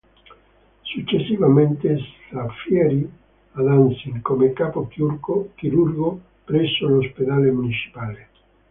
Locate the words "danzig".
3.61-4.19